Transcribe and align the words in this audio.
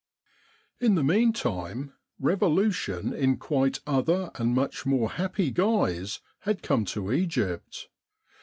In 0.79 0.95
the 0.95 1.03
meantime 1.03 1.93
Revolution 2.19 3.13
in 3.13 3.37
quite 3.37 3.81
other 3.85 4.31
and 4.33 4.55
much 4.55 4.83
more 4.83 5.11
happy 5.11 5.51
guise 5.51 6.21
had 6.39 6.63
come 6.63 6.85
to 6.85 7.11
Egypt. 7.11 7.87